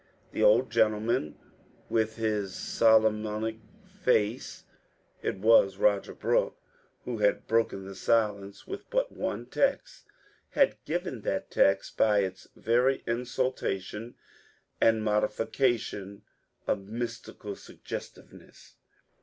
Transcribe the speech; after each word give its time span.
The 0.31 0.41
old 0.41 0.71
gentleman, 0.71 1.37
with 1.87 2.15
his 2.15 2.55
Solomonic 2.55 3.57
face 3.85 4.63
(it 5.21 5.37
was 5.37 5.77
Roger 5.77 6.15
Brooke), 6.15 6.59
who 7.05 7.19
had 7.19 7.45
broken 7.45 7.85
the 7.85 7.93
silence 7.93 8.65
with 8.65 8.89
but 8.89 9.11
one 9.11 9.45
text, 9.45 10.05
had 10.53 10.83
given 10.85 11.21
that 11.21 11.51
text, 11.51 11.97
by 11.97 12.21
its 12.21 12.47
very 12.55 13.03
insulation 13.05 14.15
and 14.81 15.03
modification, 15.03 16.23
a 16.65 16.75
mys 16.75 17.21
tical 17.21 17.55
suggestiveness. 17.55 18.77